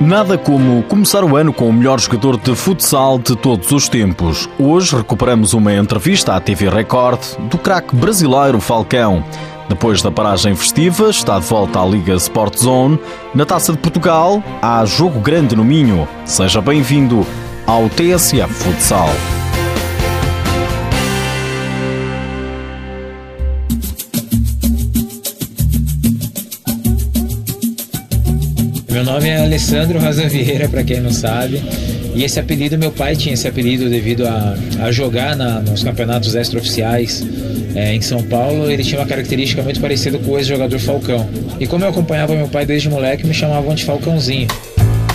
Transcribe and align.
Nada 0.00 0.36
como 0.36 0.82
começar 0.82 1.24
o 1.24 1.36
ano 1.36 1.52
com 1.52 1.68
o 1.68 1.72
melhor 1.72 1.98
jogador 1.98 2.36
de 2.38 2.54
futsal 2.54 3.18
de 3.18 3.34
todos 3.34 3.72
os 3.72 3.88
tempos. 3.88 4.48
Hoje 4.58 4.94
recuperamos 4.94 5.54
uma 5.54 5.74
entrevista 5.74 6.34
à 6.34 6.40
TV 6.40 6.68
Record 6.68 7.20
do 7.50 7.56
craque 7.56 7.96
brasileiro 7.96 8.60
Falcão. 8.60 9.24
Depois 9.68 10.02
da 10.02 10.10
paragem 10.10 10.54
festiva, 10.54 11.10
está 11.10 11.38
de 11.38 11.46
volta 11.46 11.80
à 11.80 11.86
Liga 11.86 12.14
Sport 12.14 12.58
Zone. 12.58 12.98
Na 13.34 13.44
Taça 13.44 13.72
de 13.72 13.78
Portugal, 13.78 14.42
há 14.62 14.84
jogo 14.84 15.18
grande 15.18 15.56
no 15.56 15.64
Minho. 15.64 16.06
Seja 16.24 16.60
bem-vindo 16.60 17.26
ao 17.66 17.88
TSF 17.88 18.52
Futsal. 18.52 19.10
Nome 29.06 29.28
é 29.28 29.40
Alessandro 29.40 30.00
Rosa 30.00 30.28
Vieira, 30.28 30.68
para 30.68 30.82
quem 30.82 31.00
não 31.00 31.12
sabe. 31.12 31.62
E 32.12 32.24
esse 32.24 32.40
apelido, 32.40 32.76
meu 32.76 32.90
pai 32.90 33.14
tinha 33.14 33.34
esse 33.34 33.46
apelido 33.46 33.88
devido 33.88 34.26
a, 34.26 34.56
a 34.80 34.90
jogar 34.90 35.36
na, 35.36 35.60
nos 35.60 35.84
campeonatos 35.84 36.34
extraoficiais 36.34 37.24
é, 37.76 37.94
em 37.94 38.00
São 38.00 38.20
Paulo. 38.24 38.68
Ele 38.68 38.82
tinha 38.82 39.00
uma 39.00 39.06
característica 39.06 39.62
muito 39.62 39.80
parecida 39.80 40.18
com 40.18 40.32
o 40.32 40.38
ex-jogador 40.38 40.78
Falcão. 40.80 41.28
E 41.60 41.68
como 41.68 41.84
eu 41.84 41.88
acompanhava 41.88 42.34
meu 42.34 42.48
pai 42.48 42.66
desde 42.66 42.90
moleque, 42.90 43.24
me 43.24 43.32
chamavam 43.32 43.76
de 43.76 43.84
Falcãozinho. 43.84 44.48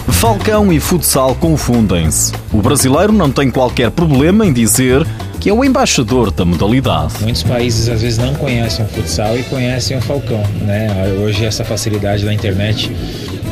Falcão 0.08 0.72
e 0.72 0.80
futsal 0.80 1.36
confundem-se. 1.36 2.32
O 2.54 2.62
brasileiro 2.62 3.12
não 3.12 3.30
tem 3.30 3.52
qualquer 3.52 3.92
problema 3.92 4.46
em 4.46 4.54
dizer 4.54 5.06
que 5.42 5.50
é 5.50 5.54
o 5.54 5.66
embaixador 5.66 6.30
da 6.30 6.46
modalidade. 6.46 7.16
Muitos 7.22 7.42
países 7.42 7.90
às 7.90 8.04
vezes 8.04 8.20
não 8.20 8.36
conhecem 8.36 8.86
o 8.86 8.88
futsal 8.88 9.36
e 9.36 9.42
conhecem 9.44 9.98
o 9.98 10.02
Falcão, 10.02 10.44
né? 10.62 10.88
Hoje 11.20 11.44
essa 11.44 11.66
facilidade 11.66 12.24
da 12.24 12.32
internet 12.32 12.92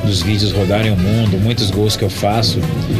dos 0.03 0.21
vídeos 0.21 0.51
rodarem 0.51 0.91
o 0.91 0.97
mundo, 0.97 1.37
muitos 1.37 1.69
gols 1.71 1.95
que 1.95 2.03
eu 2.03 2.09
faço 2.09 2.59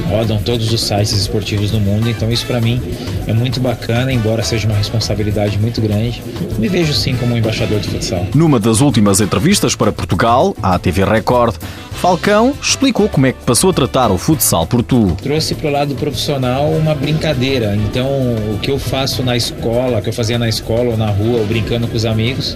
rodam 0.09 0.38
todos 0.39 0.71
os 0.71 0.81
sites 0.81 1.14
esportivos 1.14 1.72
do 1.72 1.80
mundo, 1.80 2.09
então 2.09 2.31
isso 2.31 2.45
para 2.45 2.59
mim 2.59 2.81
é 3.28 3.33
muito 3.33 3.59
bacana, 3.59 4.11
embora 4.11 4.44
seja 4.44 4.67
uma 4.67 4.75
responsabilidade 4.75 5.58
muito 5.58 5.81
grande. 5.81 6.22
Me 6.58 6.67
vejo 6.67 6.94
sim 6.94 7.16
como 7.16 7.33
um 7.33 7.38
embaixador 7.38 7.80
de 7.80 7.89
futsal. 7.89 8.27
Numa 8.33 8.59
das 8.59 8.81
últimas 8.81 9.22
entrevistas 9.22 9.75
para 9.75 9.92
Portugal, 9.92 10.55
à 10.61 10.77
TV 10.80 11.05
Record, 11.05 11.55
Falcão 12.00 12.53
explicou 12.61 13.09
como 13.09 13.25
é 13.25 13.33
que 13.33 13.44
passou 13.44 13.72
a 13.72 13.73
tratar 13.73 14.09
o 14.09 14.17
futsal 14.17 14.66
por 14.66 14.81
tu. 14.81 15.17
Trouxe 15.22 15.53
para 15.53 15.67
o 15.67 15.72
lado 15.72 15.95
profissional 15.95 16.72
uma 16.72 16.95
brincadeira. 16.95 17.75
Então, 17.75 18.08
o 18.08 18.58
que 18.61 18.72
eu 18.72 18.80
faço 18.80 19.22
na 19.22 19.36
escola, 19.36 20.02
que 20.02 20.08
eu 20.08 20.14
fazia 20.14 20.39
na 20.39 20.47
escola 20.47 20.92
ou 20.92 20.97
na 20.97 21.08
rua, 21.08 21.39
ou 21.39 21.45
brincando 21.45 21.89
com 21.89 21.97
os 21.97 22.05
amigos, 22.05 22.55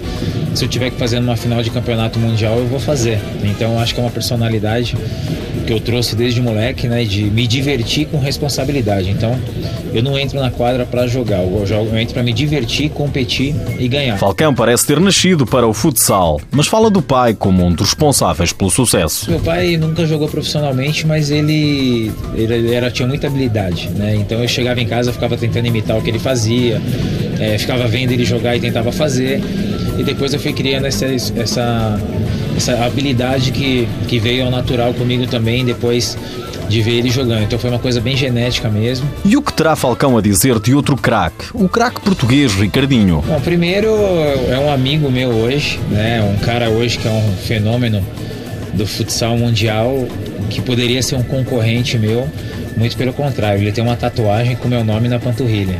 se 0.54 0.64
eu 0.64 0.68
tiver 0.68 0.88
que 0.90 0.96
fazer 0.96 1.20
numa 1.20 1.36
final 1.36 1.62
de 1.62 1.70
campeonato 1.70 2.18
mundial, 2.18 2.56
eu 2.56 2.66
vou 2.66 2.80
fazer. 2.80 3.20
Então, 3.42 3.78
acho 3.78 3.94
que 3.94 4.00
é 4.00 4.02
uma 4.02 4.10
personalidade 4.34 4.96
que 5.66 5.72
eu 5.72 5.80
trouxe 5.80 6.14
desde 6.14 6.42
moleque, 6.42 6.86
né, 6.88 7.04
de 7.04 7.24
me 7.24 7.46
divertir 7.46 8.06
com 8.06 8.18
responsabilidade. 8.18 9.08
Então, 9.08 9.38
eu 9.94 10.02
não 10.02 10.18
entro 10.18 10.38
na 10.38 10.50
quadra 10.50 10.84
para 10.84 11.06
jogar, 11.06 11.38
eu, 11.38 11.66
jogo, 11.66 11.90
eu 11.90 11.98
entro 11.98 12.12
para 12.12 12.22
me 12.22 12.32
divertir, 12.32 12.90
competir 12.90 13.54
e 13.78 13.88
ganhar. 13.88 14.18
Falcão 14.18 14.54
parece 14.54 14.86
ter 14.86 15.00
nascido 15.00 15.46
para 15.46 15.66
o 15.66 15.72
futsal, 15.72 16.40
mas 16.50 16.66
fala 16.66 16.90
do 16.90 17.00
pai 17.00 17.32
como 17.32 17.64
um 17.64 17.72
dos 17.72 17.90
responsáveis 17.90 18.52
pelo 18.52 18.70
sucesso. 18.70 19.30
Meu 19.30 19.40
pai 19.40 19.76
nunca 19.76 20.04
jogou 20.04 20.28
profissionalmente, 20.28 21.06
mas 21.06 21.30
ele, 21.30 22.12
ele 22.34 22.74
era, 22.74 22.90
tinha 22.90 23.08
muita 23.08 23.28
habilidade, 23.28 23.88
né? 23.90 24.16
Então 24.16 24.42
eu 24.42 24.48
chegava 24.48 24.80
em 24.80 24.86
casa, 24.86 25.12
ficava 25.12 25.36
tentando 25.36 25.66
imitar 25.66 25.96
o 25.96 26.02
que 26.02 26.10
ele 26.10 26.18
fazia, 26.18 26.82
é, 27.38 27.56
ficava 27.56 27.86
vendo 27.86 28.12
ele 28.12 28.24
jogar 28.24 28.56
e 28.56 28.60
tentava 28.60 28.92
fazer. 28.92 29.40
E 29.96 30.02
depois 30.02 30.34
eu 30.34 30.40
fui 30.40 30.52
criando 30.52 30.86
essa, 30.86 31.06
essa, 31.06 32.00
essa 32.56 32.84
habilidade 32.84 33.50
que, 33.50 33.88
que 34.08 34.18
veio 34.18 34.44
ao 34.44 34.50
natural 34.50 34.94
comigo 34.94 35.26
também, 35.26 35.64
depois 35.64 36.16
de 36.68 36.82
ver 36.82 36.92
ele 36.92 37.10
jogando. 37.10 37.42
Então 37.42 37.58
foi 37.58 37.70
uma 37.70 37.78
coisa 37.78 38.00
bem 38.00 38.16
genética 38.16 38.68
mesmo. 38.68 39.08
E 39.24 39.36
o 39.36 39.42
que 39.42 39.52
terá 39.52 39.76
Falcão 39.76 40.16
a 40.16 40.22
dizer 40.22 40.58
de 40.58 40.74
outro 40.74 40.96
craque? 40.96 41.46
O 41.52 41.68
craque 41.68 42.00
português 42.00 42.52
Ricardinho. 42.54 43.22
Bom, 43.26 43.40
primeiro 43.40 43.88
é 44.48 44.58
um 44.58 44.72
amigo 44.72 45.10
meu 45.10 45.30
hoje, 45.30 45.78
né? 45.90 46.22
Um 46.22 46.38
cara 46.44 46.68
hoje 46.68 46.98
que 46.98 47.06
é 47.06 47.10
um 47.10 47.32
fenômeno 47.36 48.04
do 48.72 48.86
futsal 48.86 49.36
mundial 49.36 50.06
que 50.50 50.60
poderia 50.60 51.02
ser 51.02 51.16
um 51.16 51.22
concorrente 51.22 51.98
meu. 51.98 52.28
Muito 52.76 52.96
pelo 52.96 53.12
contrário, 53.12 53.62
ele 53.62 53.70
tem 53.70 53.84
uma 53.84 53.96
tatuagem 53.96 54.56
com 54.56 54.68
meu 54.68 54.84
nome 54.84 55.08
na 55.08 55.18
panturrilha. 55.18 55.78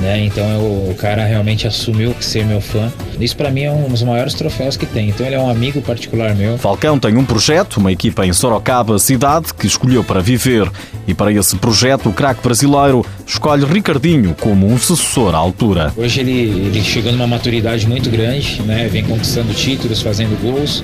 Né? 0.00 0.24
Então 0.24 0.48
eu, 0.50 0.90
o 0.90 0.94
cara 0.98 1.24
realmente 1.24 1.66
assumiu 1.66 2.14
ser 2.20 2.44
meu 2.44 2.60
fã. 2.60 2.92
Isso 3.20 3.36
para 3.36 3.50
mim 3.50 3.62
é 3.62 3.70
um 3.70 3.88
dos 3.88 4.02
maiores 4.02 4.34
troféus 4.34 4.76
que 4.76 4.86
tem. 4.86 5.08
Então 5.08 5.26
ele 5.26 5.34
é 5.34 5.40
um 5.40 5.48
amigo 5.48 5.80
particular 5.80 6.34
meu. 6.34 6.58
Falcão 6.58 6.98
tem 6.98 7.16
um 7.16 7.24
projeto, 7.24 7.78
uma 7.78 7.92
equipa 7.92 8.26
em 8.26 8.32
Sorocaba, 8.32 8.98
cidade 8.98 9.54
que 9.54 9.66
escolheu 9.66 10.04
para 10.04 10.20
viver. 10.20 10.70
E 11.06 11.14
para 11.14 11.32
esse 11.32 11.56
projeto, 11.56 12.08
o 12.08 12.12
craque 12.12 12.42
brasileiro 12.42 13.04
escolhe 13.26 13.64
Ricardinho 13.64 14.34
como 14.40 14.66
um 14.66 14.78
sucessor 14.78 15.34
à 15.34 15.38
altura. 15.38 15.92
Hoje 15.96 16.20
ele, 16.20 16.66
ele 16.66 16.82
chegou 16.82 17.12
numa 17.12 17.26
maturidade 17.26 17.86
muito 17.86 18.10
grande, 18.10 18.60
né? 18.62 18.88
vem 18.88 19.04
conquistando 19.04 19.54
títulos, 19.54 20.02
fazendo 20.02 20.40
gols 20.40 20.82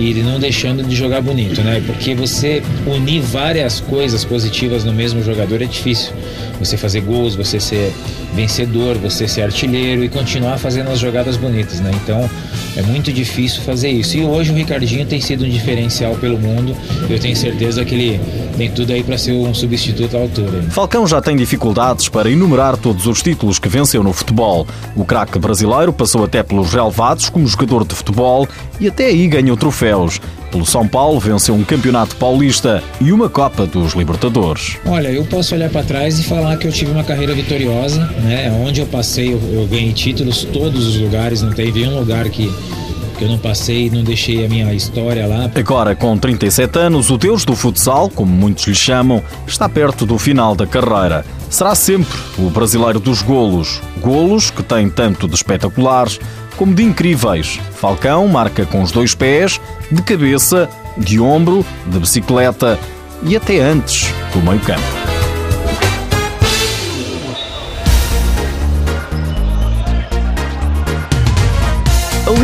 e 0.00 0.22
não 0.22 0.38
deixando 0.38 0.82
de 0.82 0.94
jogar 0.96 1.20
bonito, 1.20 1.62
né? 1.62 1.82
Porque 1.86 2.14
você 2.14 2.62
unir 2.86 3.20
várias 3.20 3.80
coisas 3.80 4.24
positivas 4.24 4.84
no 4.84 4.92
mesmo 4.92 5.22
jogador 5.22 5.60
é 5.62 5.66
difícil. 5.66 6.12
Você 6.58 6.76
fazer 6.76 7.00
gols, 7.00 7.34
você 7.34 7.60
ser 7.60 7.92
vencedor, 8.34 8.96
você 8.96 9.28
ser 9.28 9.42
artilheiro 9.42 10.02
e 10.02 10.08
continuar 10.08 10.58
fazendo 10.58 10.90
as 10.90 10.98
jogadas 10.98 11.36
bonitas, 11.36 11.80
né? 11.80 11.90
Então 12.02 12.28
é 12.76 12.82
muito 12.82 13.12
difícil 13.12 13.62
fazer 13.62 13.90
isso. 13.90 14.16
E 14.16 14.24
hoje 14.24 14.52
o 14.52 14.54
Ricardinho 14.54 15.04
tem 15.06 15.20
sido 15.20 15.44
um 15.44 15.48
diferencial 15.48 16.14
pelo 16.16 16.38
mundo. 16.38 16.76
Eu 17.08 17.18
tenho 17.18 17.36
certeza 17.36 17.84
que 17.84 17.94
ele 17.94 18.20
tem 18.56 18.70
tudo 18.70 18.92
aí 18.92 19.02
para 19.02 19.18
ser 19.18 19.32
um 19.32 19.52
substituto 19.54 20.16
à 20.16 20.20
altura. 20.20 20.62
Falcão 20.70 21.06
já 21.06 21.20
tem 21.20 21.36
dificuldades 21.36 22.08
para 22.08 22.30
enumerar 22.30 22.76
todos 22.76 23.06
os 23.06 23.22
títulos 23.22 23.58
que 23.58 23.68
venceu 23.68 24.02
no 24.02 24.12
futebol. 24.12 24.66
O 24.94 25.04
craque 25.04 25.38
brasileiro 25.38 25.92
passou 25.92 26.24
até 26.24 26.42
pelos 26.42 26.72
relevados 26.72 27.28
como 27.28 27.46
jogador 27.46 27.84
de 27.84 27.94
futebol 27.94 28.48
e 28.78 28.88
até 28.88 29.06
aí 29.06 29.26
ganhou 29.26 29.56
troféus. 29.56 30.20
Pelo 30.50 30.66
São 30.66 30.86
Paulo, 30.88 31.20
venceu 31.20 31.54
um 31.54 31.62
campeonato 31.62 32.16
paulista 32.16 32.82
e 33.00 33.12
uma 33.12 33.28
Copa 33.30 33.66
dos 33.66 33.92
Libertadores. 33.92 34.76
Olha, 34.84 35.08
eu 35.08 35.24
posso 35.24 35.54
olhar 35.54 35.70
para 35.70 35.84
trás 35.84 36.18
e 36.18 36.24
falar 36.24 36.56
que 36.56 36.66
eu 36.66 36.72
tive 36.72 36.90
uma 36.90 37.04
carreira 37.04 37.34
vitoriosa, 37.34 38.04
né? 38.22 38.50
Onde 38.66 38.80
eu 38.80 38.86
passei, 38.86 39.32
eu, 39.32 39.40
eu 39.52 39.66
ganhei 39.66 39.92
títulos 39.92 40.44
todos 40.52 40.88
os 40.88 40.96
lugares, 40.96 41.42
não 41.42 41.52
teve 41.52 41.86
um 41.86 41.98
lugar 41.98 42.28
que 42.28 42.40
que 42.40 42.79
eu 43.24 43.28
não 43.28 43.38
passei, 43.38 43.90
não 43.90 44.02
deixei 44.02 44.44
a 44.44 44.48
minha 44.48 44.72
história 44.72 45.26
lá. 45.26 45.50
Agora, 45.54 45.94
com 45.94 46.16
37 46.16 46.78
anos, 46.78 47.10
o 47.10 47.18
deus 47.18 47.44
do 47.44 47.54
futsal, 47.54 48.08
como 48.08 48.32
muitos 48.32 48.66
lhe 48.66 48.74
chamam, 48.74 49.22
está 49.46 49.68
perto 49.68 50.06
do 50.06 50.18
final 50.18 50.54
da 50.54 50.66
carreira. 50.66 51.24
Será 51.48 51.74
sempre 51.74 52.18
o 52.38 52.50
brasileiro 52.50 53.00
dos 53.00 53.22
golos. 53.22 53.80
Golos 54.00 54.50
que 54.50 54.62
têm 54.62 54.88
tanto 54.88 55.26
de 55.26 55.34
espetaculares 55.34 56.20
como 56.56 56.74
de 56.74 56.82
incríveis. 56.82 57.58
Falcão 57.74 58.28
marca 58.28 58.66
com 58.66 58.82
os 58.82 58.92
dois 58.92 59.14
pés, 59.14 59.60
de 59.90 60.02
cabeça, 60.02 60.68
de 60.96 61.18
ombro, 61.18 61.64
de 61.86 61.98
bicicleta 61.98 62.78
e 63.22 63.36
até 63.36 63.60
antes 63.60 64.06
do 64.32 64.40
meio-campo. 64.40 64.99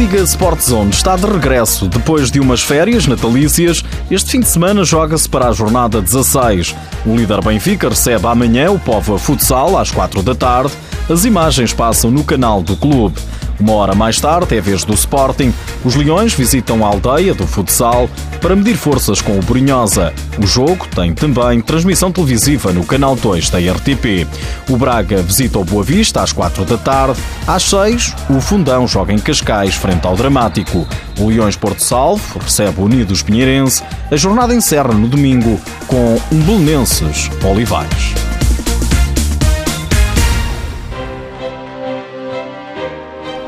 Liga 0.06 0.22
Sport 0.22 0.60
Zone 0.60 0.90
está 0.90 1.16
de 1.16 1.26
regresso 1.26 1.88
depois 1.88 2.30
de 2.30 2.38
umas 2.38 2.62
férias 2.62 3.08
natalícias. 3.08 3.84
Este 4.08 4.30
fim 4.30 4.38
de 4.38 4.46
semana 4.46 4.84
joga-se 4.84 5.28
para 5.28 5.48
a 5.48 5.52
jornada 5.52 6.00
16. 6.00 6.76
O 7.04 7.16
líder 7.16 7.42
Benfica 7.42 7.88
recebe 7.88 8.24
amanhã 8.24 8.70
o 8.70 8.78
Povo 8.78 9.18
Futsal 9.18 9.76
às 9.76 9.90
4 9.90 10.22
da 10.22 10.32
tarde. 10.32 10.72
As 11.10 11.24
imagens 11.24 11.72
passam 11.72 12.08
no 12.08 12.22
canal 12.22 12.62
do 12.62 12.76
clube. 12.76 13.18
Uma 13.58 13.72
hora 13.72 13.94
mais 13.94 14.20
tarde 14.20 14.56
é 14.56 14.60
vez 14.60 14.84
do 14.84 14.94
Sporting. 14.94 15.52
Os 15.84 15.94
Leões 15.94 16.34
visitam 16.34 16.84
a 16.84 16.88
aldeia 16.88 17.34
do 17.34 17.46
futsal 17.46 18.08
para 18.40 18.54
medir 18.54 18.76
forças 18.76 19.20
com 19.20 19.38
o 19.38 19.42
Brunhosa. 19.42 20.12
O 20.38 20.46
jogo 20.46 20.86
tem 20.94 21.14
também 21.14 21.60
transmissão 21.60 22.12
televisiva 22.12 22.72
no 22.72 22.84
canal 22.84 23.16
2 23.16 23.50
da 23.50 23.58
RTP. 23.58 24.26
O 24.68 24.76
Braga 24.76 25.22
visita 25.22 25.58
o 25.58 25.64
Boa 25.64 25.82
Vista 25.82 26.22
às 26.22 26.32
4 26.32 26.64
da 26.64 26.76
tarde. 26.76 27.20
Às 27.46 27.62
6, 27.64 28.14
o 28.30 28.40
Fundão 28.40 28.86
joga 28.86 29.12
em 29.12 29.18
Cascais 29.18 29.74
frente 29.74 30.06
ao 30.06 30.16
Dramático. 30.16 30.86
O 31.18 31.28
Leões 31.28 31.56
Porto 31.56 31.82
Salvo 31.82 32.38
recebe 32.38 32.80
o 32.80 32.84
Unidos 32.84 33.22
Pinheirense. 33.22 33.82
A 34.10 34.16
jornada 34.16 34.54
encerra 34.54 34.92
no 34.92 35.08
domingo 35.08 35.60
com 35.86 36.20
um 36.30 36.40
Belenenses 36.40 37.30
Olivais. 37.42 38.25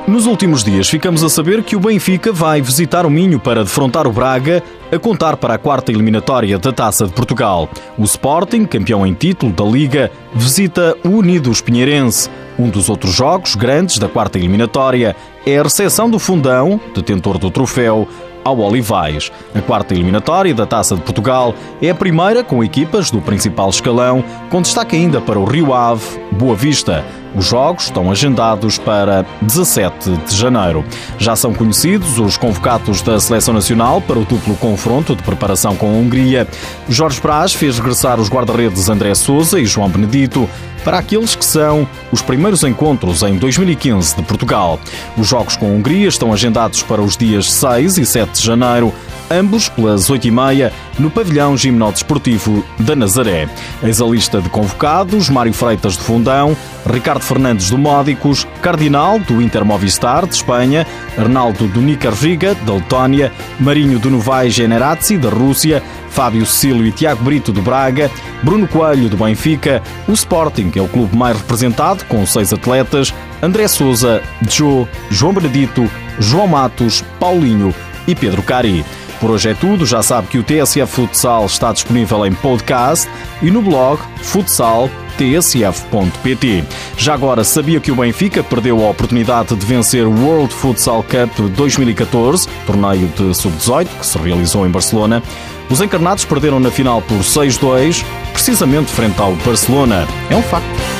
Nos 0.08 0.24
últimos 0.24 0.64
dias 0.64 0.88
ficamos 0.88 1.22
a 1.22 1.28
saber 1.28 1.62
que 1.62 1.76
o 1.76 1.80
Benfica 1.80 2.32
vai 2.32 2.62
visitar 2.62 3.04
o 3.04 3.10
Minho 3.10 3.38
para 3.38 3.62
defrontar 3.62 4.06
o 4.06 4.12
Braga, 4.12 4.62
a 4.90 4.98
contar 4.98 5.36
para 5.36 5.52
a 5.52 5.58
quarta 5.58 5.92
eliminatória 5.92 6.58
da 6.58 6.72
Taça 6.72 7.06
de 7.06 7.12
Portugal. 7.12 7.68
O 7.98 8.04
Sporting, 8.04 8.64
campeão 8.64 9.06
em 9.06 9.12
título 9.12 9.52
da 9.52 9.64
Liga, 9.64 10.10
visita 10.34 10.96
o 11.04 11.10
Unidos 11.10 11.60
Pinheirense. 11.60 12.30
Um 12.58 12.70
dos 12.70 12.88
outros 12.88 13.12
jogos 13.12 13.54
grandes 13.54 13.98
da 13.98 14.08
quarta 14.08 14.38
eliminatória 14.38 15.14
é 15.44 15.58
a 15.58 15.62
recepção 15.62 16.08
do 16.08 16.18
Fundão, 16.18 16.80
detentor 16.94 17.36
do 17.36 17.50
troféu, 17.50 18.08
ao 18.42 18.58
Olivais. 18.60 19.30
A 19.54 19.60
quarta 19.60 19.92
eliminatória 19.92 20.54
da 20.54 20.64
Taça 20.64 20.96
de 20.96 21.02
Portugal 21.02 21.54
é 21.82 21.90
a 21.90 21.94
primeira 21.94 22.42
com 22.42 22.64
equipas 22.64 23.10
do 23.10 23.20
principal 23.20 23.68
escalão, 23.68 24.24
com 24.48 24.62
destaque 24.62 24.96
ainda 24.96 25.20
para 25.20 25.38
o 25.38 25.44
Rio 25.44 25.74
Ave, 25.74 26.18
Boa 26.32 26.56
Vista. 26.56 27.04
Os 27.34 27.46
jogos 27.46 27.84
estão 27.84 28.10
agendados 28.10 28.78
para 28.78 29.24
17 29.42 30.16
de 30.28 30.36
janeiro. 30.36 30.84
Já 31.18 31.36
são 31.36 31.52
conhecidos 31.52 32.18
os 32.18 32.36
convocados 32.36 33.02
da 33.02 33.20
Seleção 33.20 33.54
Nacional 33.54 34.00
para 34.00 34.18
o 34.18 34.24
duplo 34.24 34.54
confronto 34.56 35.14
de 35.14 35.22
preparação 35.22 35.76
com 35.76 35.86
a 35.86 35.90
Hungria. 35.90 36.46
Jorge 36.88 37.20
Braz 37.20 37.52
fez 37.52 37.78
regressar 37.78 38.18
os 38.18 38.28
guarda-redes 38.28 38.88
André 38.88 39.14
Souza 39.14 39.60
e 39.60 39.66
João 39.66 39.88
Benedito 39.88 40.48
para 40.84 40.98
aqueles 40.98 41.34
que 41.34 41.44
são 41.44 41.86
os 42.10 42.22
primeiros 42.22 42.62
encontros 42.64 43.22
em 43.22 43.36
2015 43.36 44.16
de 44.16 44.22
Portugal. 44.22 44.80
Os 45.16 45.26
jogos 45.26 45.56
com 45.56 45.66
a 45.66 45.70
Hungria 45.70 46.08
estão 46.08 46.32
agendados 46.32 46.82
para 46.82 47.02
os 47.02 47.16
dias 47.16 47.50
6 47.52 47.98
e 47.98 48.06
7 48.06 48.32
de 48.32 48.46
janeiro 48.46 48.92
ambos 49.30 49.68
pelas 49.68 50.10
8h30 50.10 50.72
no 50.98 51.10
pavilhão 51.10 51.56
gimnodesportivo 51.56 52.64
da 52.78 52.96
Nazaré. 52.96 53.48
Eis 53.82 54.00
a 54.00 54.06
lista 54.06 54.40
de 54.40 54.48
convocados: 54.48 55.28
Mário 55.28 55.52
Freitas 55.52 55.94
de 55.94 56.02
Fundão, 56.02 56.56
Ricardo 56.86 57.22
Fernandes 57.22 57.70
do 57.70 57.78
Módicos, 57.78 58.46
Cardinal 58.62 59.18
do 59.18 59.40
Inter 59.40 59.64
Movistar 59.64 60.26
de 60.26 60.34
Espanha, 60.34 60.86
Arnaldo 61.16 61.66
do 61.68 61.80
Nica 61.80 62.10
Riga 62.10 62.54
da 62.54 62.74
Letónia, 62.74 63.32
Marinho 63.60 63.98
do 63.98 64.10
Novais 64.10 64.54
Generazzi 64.54 65.18
da 65.18 65.28
Rússia, 65.28 65.82
Fábio 66.10 66.44
Cecílio 66.44 66.86
e 66.86 66.92
Tiago 66.92 67.22
Brito 67.22 67.52
do 67.52 67.62
Braga, 67.62 68.10
Bruno 68.42 68.66
Coelho 68.66 69.08
do 69.08 69.16
Benfica, 69.16 69.82
o 70.08 70.12
Sporting, 70.12 70.72
é 70.76 70.80
o 70.80 70.88
clube 70.88 71.16
mais 71.16 71.36
representado, 71.36 72.04
com 72.06 72.24
seis 72.26 72.52
atletas, 72.52 73.14
André 73.42 73.68
Souza, 73.68 74.22
Joe, 74.48 74.86
João 75.10 75.32
Benedito, 75.32 75.88
João 76.18 76.48
Matos, 76.48 77.04
Paulinho 77.20 77.74
e 78.06 78.14
Pedro 78.14 78.42
Cari. 78.42 78.84
Por 79.20 79.30
hoje 79.30 79.50
é 79.50 79.54
tudo. 79.54 79.84
Já 79.84 80.02
sabe 80.02 80.28
que 80.28 80.38
o 80.38 80.42
TSF 80.42 80.86
Futsal 80.86 81.44
está 81.46 81.72
disponível 81.72 82.24
em 82.26 82.32
podcast 82.32 83.08
e 83.42 83.50
no 83.50 83.60
blog 83.62 84.00
futsaltsf.pt. 84.22 86.64
Já 86.96 87.14
agora, 87.14 87.44
sabia 87.44 87.80
que 87.80 87.90
o 87.90 87.96
Benfica 87.96 88.42
perdeu 88.42 88.84
a 88.84 88.90
oportunidade 88.90 89.56
de 89.56 89.66
vencer 89.66 90.06
o 90.06 90.12
World 90.12 90.52
Futsal 90.52 91.02
Cup 91.02 91.50
2014, 91.50 92.48
torneio 92.66 93.08
de 93.08 93.34
sub-18 93.34 93.88
que 93.98 94.06
se 94.06 94.18
realizou 94.18 94.66
em 94.66 94.70
Barcelona? 94.70 95.22
Os 95.70 95.80
encarnados 95.80 96.24
perderam 96.24 96.58
na 96.58 96.70
final 96.70 97.02
por 97.02 97.18
6-2, 97.18 98.04
precisamente 98.32 98.90
frente 98.90 99.20
ao 99.20 99.34
Barcelona. 99.36 100.08
É 100.30 100.36
um 100.36 100.42
facto. 100.42 100.97